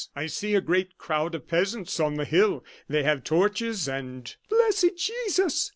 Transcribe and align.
"I 0.15 0.25
see 0.25 0.55
a 0.55 0.61
great 0.61 0.97
crowd 0.97 1.35
of 1.35 1.47
peasants 1.47 1.99
on 1.99 2.15
the 2.15 2.25
hill; 2.25 2.65
they 2.89 3.03
have 3.03 3.23
torches 3.23 3.87
and" 3.87 4.35
"Blessed 4.49 4.97
Jesus!" 4.97 5.69